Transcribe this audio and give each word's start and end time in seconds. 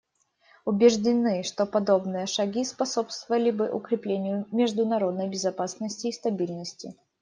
Убеждены, 0.65 1.43
что 1.43 1.67
подобные 1.67 2.25
шаги 2.25 2.65
способствовали 2.65 3.51
бы 3.51 3.69
укреплению 3.71 4.47
международной 4.51 5.29
безопасности 5.29 6.07
и 6.07 6.11
стабильности. 6.11 6.95